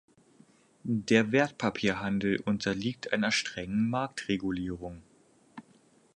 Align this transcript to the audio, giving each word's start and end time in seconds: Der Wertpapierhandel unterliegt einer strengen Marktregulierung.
Der 0.81 1.31
Wertpapierhandel 1.31 2.39
unterliegt 2.43 3.13
einer 3.13 3.31
strengen 3.31 3.87
Marktregulierung. 3.87 5.03